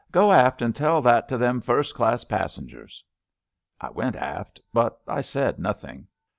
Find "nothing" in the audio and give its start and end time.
5.59-6.07